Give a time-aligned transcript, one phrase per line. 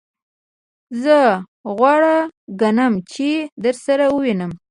[1.03, 1.17] زه
[1.77, 2.17] غوره
[2.61, 3.29] ګڼم چی
[3.63, 4.51] درسره ووینم.